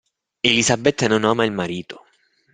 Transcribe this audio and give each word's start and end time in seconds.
Elisabetta 0.49 1.07
non 1.07 1.25
ama 1.29 1.45
il 1.45 1.51
marito. 1.53 1.97